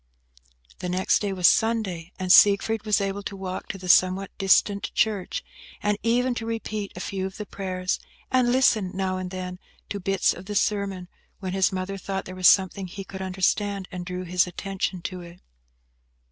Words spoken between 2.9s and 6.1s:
able to walk to the somewhat distant church, and